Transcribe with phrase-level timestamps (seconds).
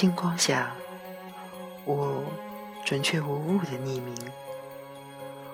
[0.00, 0.70] 星光下，
[1.84, 2.24] 我
[2.86, 4.14] 准确无误的匿名。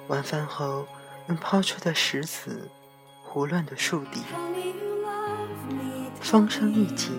[0.07, 0.87] 晚饭后，
[1.27, 2.71] 用抛出的石子，
[3.25, 4.23] 胡乱的树底。
[6.21, 7.19] 风声一紧，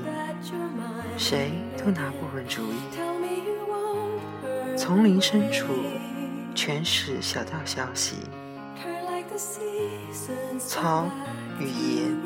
[1.18, 2.78] 谁都拿不稳主意。
[4.78, 5.66] 丛林深处，
[6.56, 8.16] 全是小道消息。
[10.58, 11.10] 草
[11.60, 12.18] 与盐，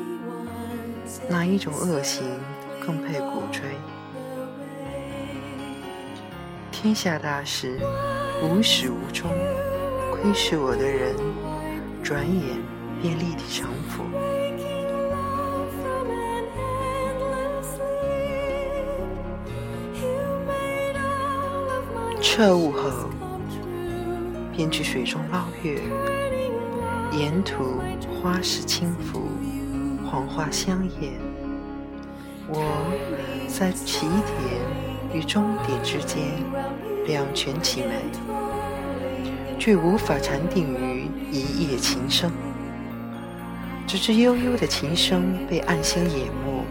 [1.28, 2.22] 哪一种恶行
[2.80, 3.64] 更配鼓吹？
[6.82, 7.78] 天下大事，
[8.42, 9.30] 无始无终。
[10.10, 11.14] 窥视我的人，
[12.02, 12.58] 转眼
[13.00, 14.04] 便立地成佛。
[22.20, 23.08] 彻悟后，
[24.50, 25.80] 便去水中捞月。
[27.12, 27.80] 沿途
[28.20, 29.28] 花石轻浮，
[30.04, 31.12] 黄花香艳。
[32.48, 32.58] 我
[33.46, 36.22] 在起点与终点之间，
[37.06, 37.94] 两全其美。
[39.58, 42.32] 却无法禅定于一夜琴声，
[43.86, 46.64] 直至悠悠的琴声被暗星掩没，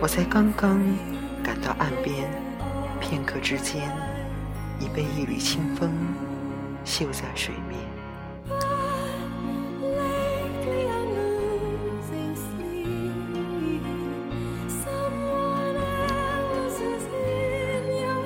[0.00, 0.80] 我才刚刚
[1.42, 2.26] 赶到岸边。
[3.00, 3.82] 片刻之间，
[4.78, 5.90] 已被一缕清风
[6.86, 7.78] 嗅在水面。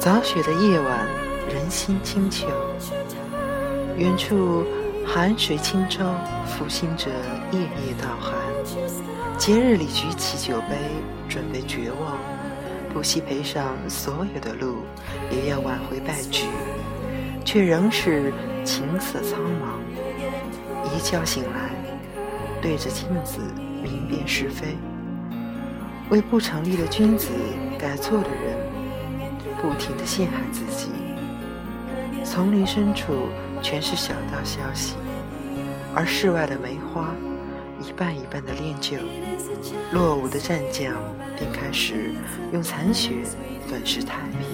[0.04, 1.06] 早雪的夜晚，
[1.48, 2.46] 人心清秋。
[3.96, 4.62] 远处
[5.06, 6.04] 寒水轻舟，
[6.46, 7.10] 负心者
[7.52, 8.34] 夜夜道寒。
[9.38, 10.76] 节日里举起酒杯，
[11.26, 12.18] 准备绝望，
[12.92, 14.82] 不惜赔上所有的路，
[15.30, 16.48] 也要挽回败局，
[17.42, 18.30] 却仍是
[18.62, 19.80] 情色苍茫。
[20.94, 21.70] 一觉醒来，
[22.60, 23.38] 对着镜子
[23.82, 24.76] 明辨是非，
[26.10, 27.30] 为不成立的君子
[27.78, 28.54] 改错的人，
[29.60, 30.90] 不停地陷害自己。
[32.24, 33.28] 丛林深处。
[33.62, 34.94] 全是小道消息，
[35.94, 37.14] 而室外的梅花
[37.80, 38.98] 一瓣一瓣的练就，
[39.90, 40.92] 落伍的战将
[41.38, 42.12] 便开始
[42.52, 43.24] 用残雪
[43.66, 44.53] 粉饰太平。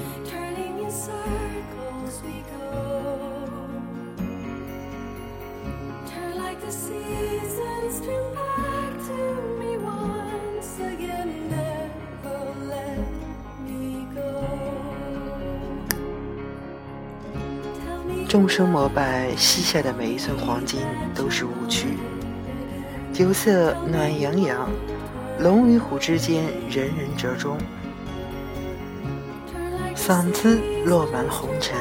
[18.31, 20.83] 众生膜拜膝下的每一寸黄金
[21.13, 21.99] 都是误区。
[23.13, 24.71] 酒色暖洋洋，
[25.41, 27.59] 龙与虎之间人人折中。
[29.97, 31.77] 嗓子落满了红尘，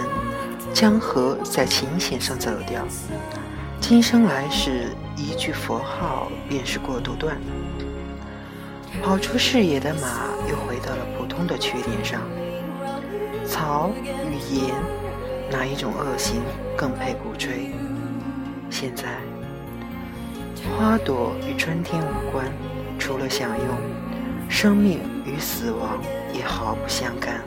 [0.74, 2.84] 江河在琴弦上走调。
[3.80, 7.38] 今生来世，一句佛号便是过渡段。
[9.04, 12.20] 跑出视野的马又回到了普通的缺点上。
[13.46, 13.92] 草
[14.32, 14.74] 与盐。
[15.52, 16.42] 哪一种恶行
[16.78, 17.72] 更配鼓吹？
[18.70, 19.06] 现在，
[20.78, 22.46] 花朵与春天无关，
[23.00, 23.68] 除了享用，
[24.48, 26.00] 生命与死亡
[26.32, 27.42] 也毫不相干。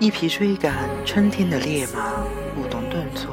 [0.00, 0.74] 一匹追赶
[1.04, 2.24] 春天的烈马，
[2.54, 3.30] 不懂顿挫，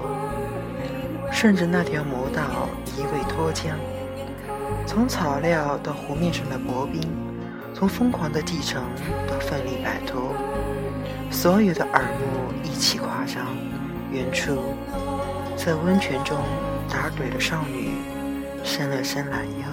[1.32, 3.72] 顺着那条魔道一味脱缰，
[4.86, 7.02] 从草料到湖面上的薄冰。
[7.74, 8.84] 从疯狂的继承
[9.28, 10.36] 到奋力摆脱，
[11.32, 13.48] 所有的耳目一起夸张。
[14.12, 14.76] 远处，
[15.56, 16.38] 在温泉中
[16.90, 17.94] 打盹的少女
[18.64, 19.68] 伸了伸懒腰。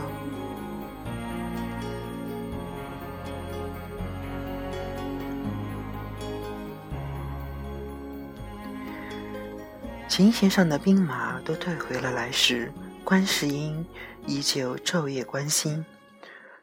[10.08, 12.72] 琴弦上的兵马都退回了来时，
[13.04, 13.84] 观世音
[14.26, 15.84] 依旧昼夜关心。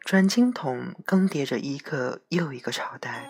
[0.05, 3.27] 转经筒更迭着一个又一个朝代，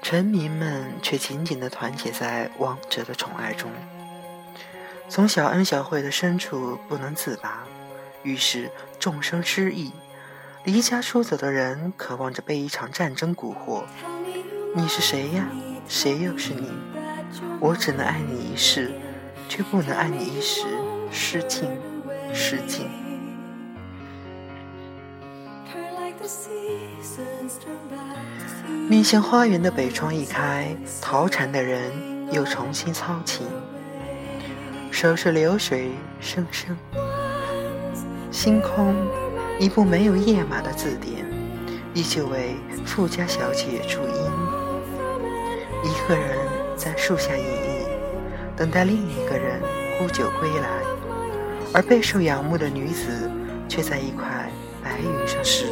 [0.00, 3.68] 臣民们却紧紧地团结在王者的宠爱中，
[5.08, 7.64] 从小恩小惠的深处不能自拔。
[8.22, 8.70] 于是
[9.00, 9.90] 众生失意，
[10.62, 13.82] 离家出走的人渴望着被一场战争蛊惑。
[14.76, 15.48] 你是谁呀？
[15.88, 16.70] 谁又是你？
[17.58, 18.92] 我只能爱你一世，
[19.48, 20.64] 却不能爱你一时。
[21.10, 21.68] 失敬，
[22.32, 22.88] 失敬。
[28.88, 31.90] 面向花园的北窗一开，逃禅的人
[32.30, 33.46] 又重新操琴，
[34.90, 36.76] 手是流水声声。
[38.30, 38.94] 星空，
[39.58, 41.24] 一部没有页码的字典，
[41.94, 44.30] 依旧为富家小姐注音。
[45.84, 46.38] 一个人
[46.76, 47.86] 在树下隐逸，
[48.56, 49.60] 等待另一个人
[49.98, 50.68] 呼酒归来，
[51.72, 53.30] 而备受仰慕的女子
[53.68, 54.50] 却在一块
[54.82, 55.71] 白云上失。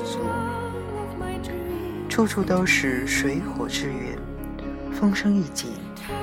[2.11, 4.19] 处处都是水火之源，
[4.93, 5.71] 风声一紧，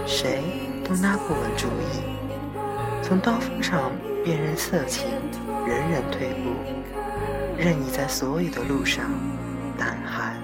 [0.06, 0.44] 谁
[0.84, 2.04] 都拿不稳主意。
[3.02, 3.90] 从刀锋上
[4.22, 5.08] 辨认色情，
[5.66, 6.52] 人人退步，
[7.58, 9.06] 任你在所有的路上
[9.78, 10.36] 胆寒。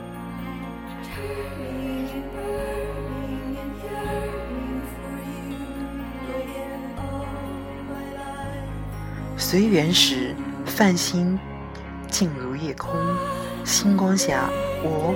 [9.36, 10.34] 随缘时，
[10.66, 11.38] 泛心
[12.10, 12.96] 静如夜空，
[13.66, 14.50] 星光下，
[14.84, 15.16] 我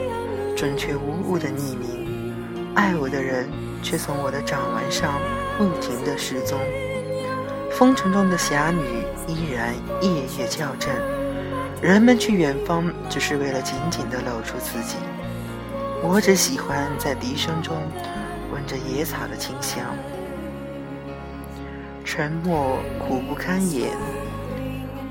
[0.55, 2.33] 准确无误的匿名，
[2.73, 3.47] 爱我的人
[3.83, 5.19] 却从我的掌纹上
[5.57, 6.57] 不停的失踪。
[7.71, 8.81] 风尘中的侠女
[9.27, 10.95] 依然夜夜叫阵，
[11.81, 14.95] 人们去远方只是为了紧紧的搂住自己，
[16.01, 17.75] 我只喜欢在笛声中
[18.51, 19.83] 闻着野草的清香。
[22.03, 23.91] 沉默苦不堪言。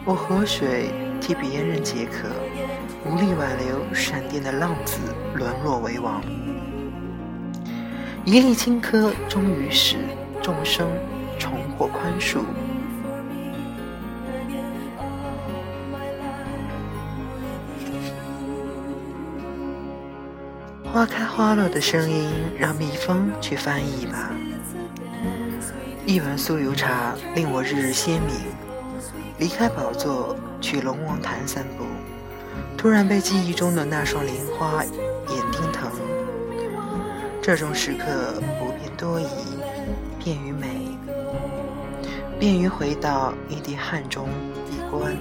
[0.04, 2.28] 我河水替别人解渴，
[3.08, 4.98] 无力挽留闪电的浪子
[5.34, 6.20] 沦落为王。
[8.24, 9.96] 一粒青稞终于使
[10.42, 10.88] 众生
[11.38, 12.40] 重获宽恕。
[20.92, 24.32] 花开花落的声音，让蜜蜂去翻译吧。
[26.06, 28.34] 一碗酥油茶令我日日鲜明。
[29.38, 31.84] 离开宝座，去龙王潭散步，
[32.86, 35.90] 突然被记忆中的那双莲花眼盯疼。
[37.42, 39.26] 这种时刻不便多疑，
[40.22, 40.96] 便于美，
[42.38, 44.28] 便于回到一滴汗中
[44.70, 45.16] 闭关。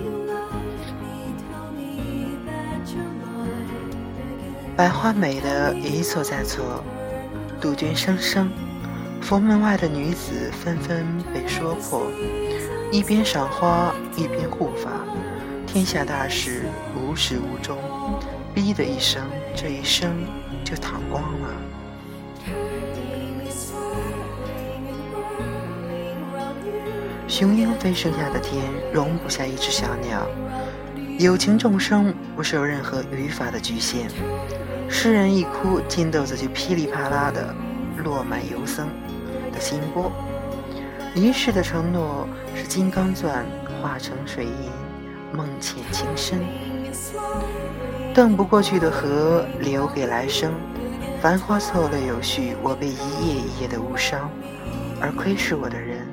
[4.78, 6.84] 百花美的一错再错，
[7.60, 8.48] 杜鹃声声，
[9.24, 11.04] 佛门外的女子纷纷
[11.34, 12.04] 被说破。
[12.92, 14.92] 一边赏花，一边护法，
[15.66, 16.66] 天下大事
[16.96, 17.78] 无始无终，
[18.56, 19.22] 哔的一声，
[19.56, 20.12] 这一生
[20.64, 21.50] 就躺光了。
[27.28, 28.64] 雄鹰飞剩下的天，
[28.94, 30.26] 容不下一只小鸟。
[31.20, 34.10] 有情众生不受任何语法的局限，
[34.90, 37.54] 诗人一哭，金豆子就噼里啪啦的
[38.04, 38.88] 落满游僧
[39.52, 40.12] 的心波。
[41.14, 43.46] 一世的承诺是金刚钻
[43.82, 44.52] 化成水银，
[45.36, 46.40] 梦浅情深。
[48.14, 50.54] 渡不过去的河，留给来生。
[51.22, 54.30] 繁花错落有序，我被一夜一夜的误伤，
[55.02, 56.08] 而窥视我的人，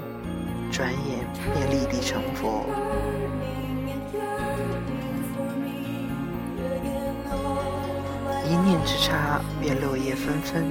[0.70, 2.64] 转眼便立地成佛。
[8.44, 10.64] 一念之差，便落叶纷纷。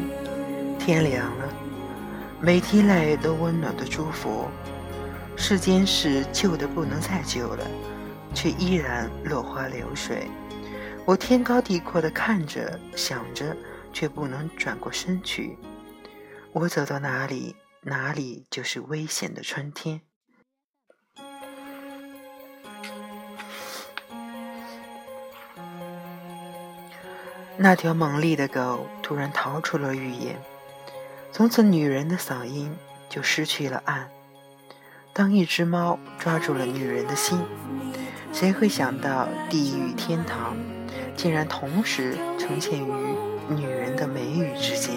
[0.77, 1.47] 天凉了。
[2.39, 4.47] 每滴泪都温暖的祝福，
[5.35, 7.63] 世间事旧的不能再旧了，
[8.33, 10.27] 却依然落花流水。
[11.05, 13.55] 我天高地阔的看着想着，
[13.91, 15.57] 却不能转过身去。
[16.53, 20.01] 我走到哪里，哪里就是危险的春天。
[27.57, 30.41] 那条猛烈的狗突然逃出了预言。
[31.31, 32.75] 从此，女人的嗓音
[33.09, 34.09] 就失去了岸。
[35.13, 37.37] 当一只猫抓住了女人的心，
[38.31, 40.55] 谁会想到地狱天堂
[41.15, 42.91] 竟然同时呈现于
[43.49, 44.95] 女人的眉宇之间？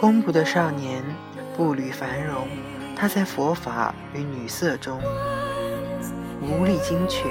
[0.00, 1.02] 公布的少年
[1.56, 2.46] 步履繁荣，
[2.96, 5.00] 他在佛法与女色中。
[6.40, 7.24] 无力精确，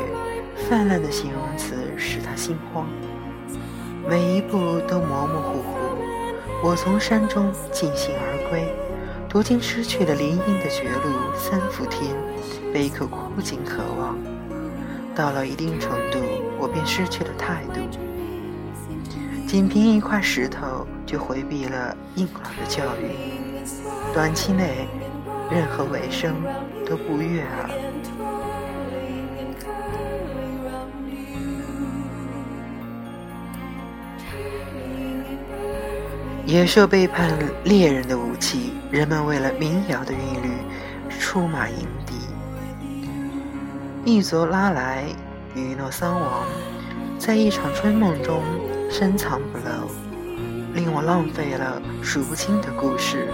[0.70, 2.88] 泛滥的形容词使他心慌，
[4.08, 5.77] 每一步都模模糊糊。
[6.64, 8.68] 我从山中尽兴而归，
[9.30, 12.16] 途经失去了林荫的绝路三伏天，
[12.74, 14.18] 悲口枯井渴望。
[15.16, 16.20] 到了一定程度，
[16.60, 17.80] 我便失去了态度，
[19.48, 23.64] 仅凭一块石头就回避了硬朗的教育，
[24.14, 24.88] 短期内
[25.52, 26.36] 任何尾声
[26.88, 27.70] 都不悦耳。
[36.48, 40.50] 野兽背叛猎人的武器，人们为了民谣的韵律
[41.20, 42.14] 出马迎敌。
[44.06, 45.04] 一族拉来，
[45.54, 46.46] 雨诺桑王，
[47.20, 48.42] 在一场春梦中
[48.90, 49.92] 深藏不露，
[50.74, 53.28] 令我浪费了数不清的故事，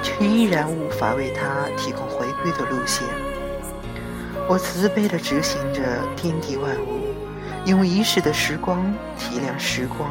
[0.00, 3.04] 却依然无法为他提供回归的路线。
[4.48, 5.82] 我慈悲地执行着
[6.14, 7.12] 天地万物，
[7.66, 10.08] 用一世的时光体谅时光。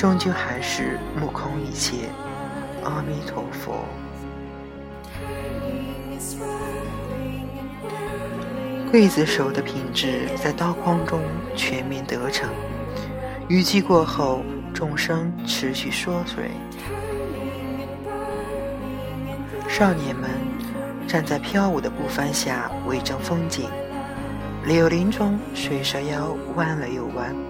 [0.00, 2.08] 终究还是目空一切，
[2.82, 3.84] 阿弥陀佛。
[8.90, 11.20] 刽子手的品质在刀光中
[11.54, 12.48] 全面得逞。
[13.48, 14.42] 雨季过后，
[14.72, 16.50] 众生持续缩水。
[19.68, 20.30] 少年们
[21.06, 23.68] 站在飘舞的步帆下，为证风景。
[24.64, 27.49] 柳林中，水蛇腰弯了又弯。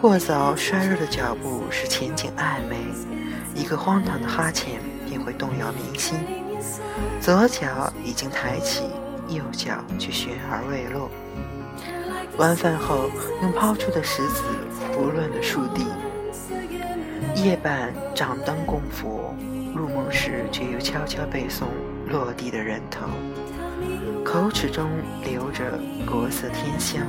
[0.00, 2.78] 过早衰弱的脚步使前景暧昧，
[3.54, 6.18] 一个荒唐的哈欠便会动摇民心。
[7.20, 8.84] 左脚已经抬起。
[9.28, 11.08] 右脚却悬而未落。
[12.36, 13.08] 晚饭后，
[13.42, 14.42] 用抛出的石子
[14.92, 15.86] 胡乱的树地。
[17.36, 19.32] 夜半掌灯供佛，
[19.72, 21.66] 入梦时却又悄悄背诵
[22.08, 23.06] 落地的人头，
[24.24, 24.90] 口齿中
[25.22, 27.06] 流着国色天香。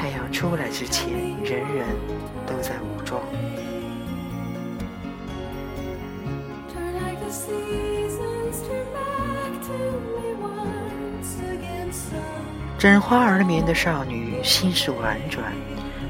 [0.00, 1.10] 太阳出来之前，
[1.42, 1.84] 人人
[2.46, 3.20] 都在武装。
[12.78, 15.52] 枕花而眠的少女，心事婉转，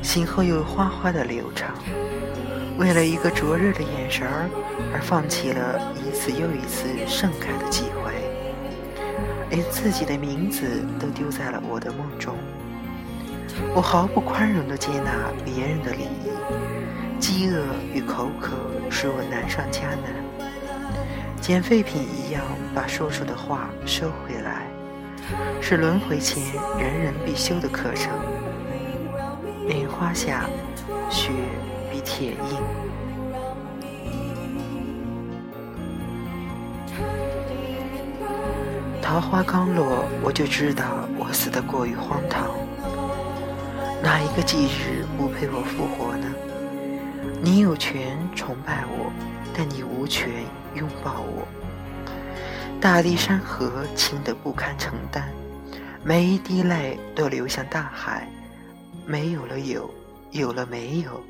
[0.02, 1.70] 醒后又哗哗的流畅。
[2.76, 4.50] 为了一个灼热的眼神儿，
[4.92, 8.12] 而放弃了一次又一次盛开的机会，
[9.48, 12.36] 连自己的名字都丢在了我的梦中。
[13.74, 18.52] 我毫不宽容地接纳别人的礼仪，饥饿与口渴
[18.90, 20.12] 使我难上加难，
[21.40, 22.42] 捡废品一样
[22.74, 24.66] 把说出的话收回来。
[25.60, 26.42] 是轮回前
[26.78, 28.10] 人人必修的课程。
[29.66, 30.48] 莲花下，
[31.10, 31.30] 雪
[31.92, 32.62] 比铁硬。
[39.02, 40.84] 桃花刚落，我就知道
[41.18, 42.48] 我死得过于荒唐。
[44.08, 46.34] 哪一个祭日不配我复活呢？
[47.42, 49.12] 你有权崇拜我，
[49.54, 50.30] 但你无权
[50.74, 51.46] 拥抱我。
[52.80, 55.24] 大地山河轻得不堪承担，
[56.02, 58.26] 每一滴泪都流向大海。
[59.04, 59.90] 没有了有，
[60.30, 61.22] 有了没有，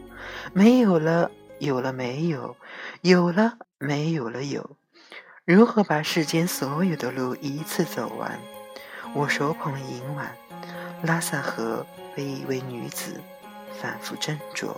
[0.53, 2.55] 没有了有了没有，
[3.01, 4.77] 有了没有了有。
[5.45, 8.39] 如何把世间所有的路一次走完？
[9.15, 10.31] 我手捧银碗，
[11.03, 11.85] 拉萨河
[12.19, 13.21] 被一位女子
[13.81, 14.75] 反复斟酌。